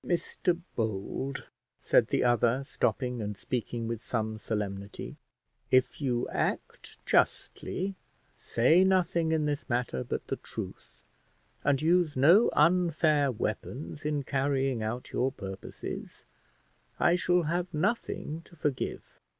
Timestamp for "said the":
1.79-2.23